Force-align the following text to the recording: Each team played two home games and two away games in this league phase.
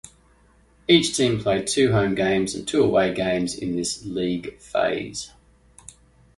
Each 0.87 1.15
team 1.15 1.39
played 1.39 1.67
two 1.67 1.91
home 1.91 2.15
games 2.15 2.55
and 2.55 2.67
two 2.67 2.81
away 2.83 3.13
games 3.13 3.53
in 3.53 3.75
this 3.75 4.03
league 4.03 4.57
phase. 4.59 5.29